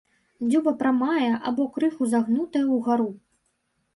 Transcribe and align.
Дзюба 0.45 0.71
прамая 0.79 1.33
або 1.51 1.67
крыху 1.75 2.03
загнутая 2.13 2.65
ўгару. 2.75 3.09